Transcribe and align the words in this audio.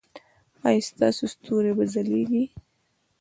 ایا 0.67 0.81
ستاسو 0.89 1.23
ستوري 1.33 1.71
به 1.77 1.85
ځلیږي؟ 1.93 2.43